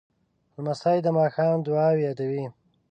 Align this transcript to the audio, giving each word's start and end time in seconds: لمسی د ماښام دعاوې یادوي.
لمسی 0.55 0.97
د 1.03 1.07
ماښام 1.17 1.57
دعاوې 1.65 2.01
یادوي. 2.07 2.45